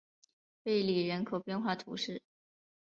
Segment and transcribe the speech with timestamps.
[0.63, 2.23] 贝里人口变化图示